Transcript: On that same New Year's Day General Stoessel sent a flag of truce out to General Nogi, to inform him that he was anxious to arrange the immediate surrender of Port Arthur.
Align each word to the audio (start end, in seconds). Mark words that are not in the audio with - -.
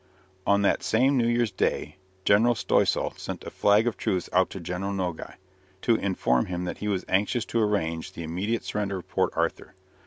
On 0.47 0.63
that 0.63 0.81
same 0.81 1.15
New 1.15 1.27
Year's 1.27 1.51
Day 1.51 1.97
General 2.25 2.55
Stoessel 2.55 3.13
sent 3.19 3.43
a 3.43 3.51
flag 3.51 3.85
of 3.85 3.97
truce 3.97 4.29
out 4.33 4.49
to 4.49 4.59
General 4.59 4.93
Nogi, 4.93 5.33
to 5.83 5.93
inform 5.95 6.47
him 6.47 6.63
that 6.63 6.79
he 6.79 6.87
was 6.87 7.05
anxious 7.07 7.45
to 7.45 7.61
arrange 7.61 8.13
the 8.13 8.23
immediate 8.23 8.63
surrender 8.63 8.97
of 8.97 9.07
Port 9.07 9.31
Arthur. 9.35 9.75